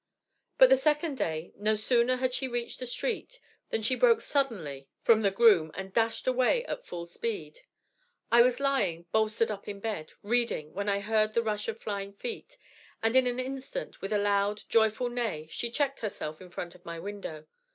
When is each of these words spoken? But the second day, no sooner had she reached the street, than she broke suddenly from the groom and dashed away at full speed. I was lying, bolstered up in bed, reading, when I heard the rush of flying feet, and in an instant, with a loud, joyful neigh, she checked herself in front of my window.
But 0.57 0.71
the 0.71 0.77
second 0.77 1.19
day, 1.19 1.53
no 1.55 1.75
sooner 1.75 2.15
had 2.15 2.33
she 2.33 2.47
reached 2.47 2.79
the 2.79 2.87
street, 2.87 3.39
than 3.69 3.83
she 3.83 3.93
broke 3.93 4.19
suddenly 4.19 4.87
from 5.03 5.21
the 5.21 5.29
groom 5.29 5.69
and 5.75 5.93
dashed 5.93 6.25
away 6.25 6.65
at 6.65 6.87
full 6.87 7.05
speed. 7.05 7.59
I 8.31 8.41
was 8.41 8.59
lying, 8.59 9.05
bolstered 9.11 9.51
up 9.51 9.67
in 9.67 9.79
bed, 9.79 10.13
reading, 10.23 10.73
when 10.73 10.89
I 10.89 11.01
heard 11.01 11.35
the 11.35 11.43
rush 11.43 11.67
of 11.67 11.79
flying 11.79 12.13
feet, 12.13 12.57
and 13.03 13.15
in 13.15 13.27
an 13.27 13.39
instant, 13.39 14.01
with 14.01 14.11
a 14.11 14.17
loud, 14.17 14.63
joyful 14.69 15.07
neigh, 15.07 15.45
she 15.51 15.69
checked 15.69 15.99
herself 15.99 16.41
in 16.41 16.49
front 16.49 16.73
of 16.73 16.83
my 16.83 16.97
window. 16.97 17.45